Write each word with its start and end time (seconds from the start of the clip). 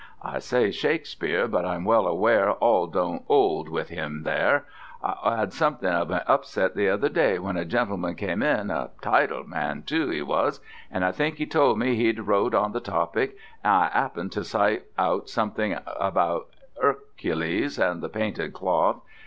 I 0.23 0.39
say 0.39 0.71
Shakespeare, 0.71 1.47
but 1.47 1.63
I'm 1.63 1.85
well 1.85 2.07
aware 2.07 2.53
all 2.53 2.87
don't 2.87 3.21
'old 3.29 3.69
with 3.69 3.91
me 3.91 4.21
there 4.23 4.65
I 5.03 5.39
'ad 5.43 5.53
something 5.53 5.91
of 5.93 6.09
an 6.09 6.21
upset 6.25 6.73
the 6.73 6.89
other 6.89 7.07
day 7.07 7.37
when 7.37 7.55
a 7.55 7.65
gentleman 7.65 8.15
came 8.15 8.41
in 8.41 8.71
a 8.71 8.89
titled 9.01 9.47
man, 9.47 9.83
too, 9.83 10.09
he 10.09 10.23
was, 10.23 10.59
and 10.89 11.05
I 11.05 11.11
think 11.11 11.35
he 11.35 11.45
told 11.45 11.77
me 11.77 11.93
he'd 11.97 12.21
wrote 12.21 12.55
on 12.55 12.71
the 12.71 12.79
topic, 12.79 13.37
and 13.63 13.73
I 13.75 13.91
'appened 13.93 14.31
to 14.31 14.43
cite 14.43 14.85
out 14.97 15.29
something 15.29 15.77
about 15.85 16.47
'Ercules 16.83 17.77
and 17.77 18.01
the 18.01 18.09
painted 18.09 18.53
cloth. 18.53 19.01